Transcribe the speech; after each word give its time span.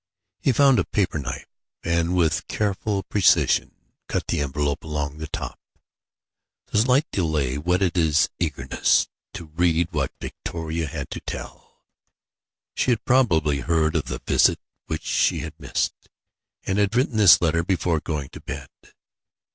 He 0.39 0.51
found 0.51 0.79
a 0.79 0.83
paper 0.85 1.19
knife 1.19 1.45
and 1.83 2.15
with 2.15 2.47
careful 2.47 3.03
precision 3.03 3.75
cut 4.09 4.25
the 4.25 4.39
envelope 4.39 4.83
along 4.83 5.19
the 5.19 5.27
top. 5.27 5.59
The 6.71 6.79
slight 6.79 7.05
delay 7.11 7.59
whetted 7.59 7.95
his 7.95 8.27
eagerness 8.39 9.07
to 9.35 9.45
read 9.53 9.89
what 9.91 10.09
Victoria 10.19 10.87
had 10.87 11.11
to 11.11 11.19
tell. 11.19 11.83
She 12.73 12.89
had 12.89 13.05
probably 13.05 13.59
heard 13.59 13.95
of 13.95 14.05
the 14.05 14.19
visit 14.25 14.59
which 14.87 15.03
she 15.05 15.41
had 15.41 15.53
missed, 15.59 15.93
and 16.63 16.79
had 16.79 16.95
written 16.95 17.17
this 17.17 17.39
letter 17.39 17.63
before 17.63 17.99
going 17.99 18.29
to 18.29 18.41
bed. 18.41 18.69